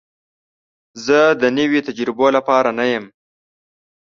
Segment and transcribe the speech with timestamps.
[1.05, 3.05] زه د نوي تجربو لپاره نه یم.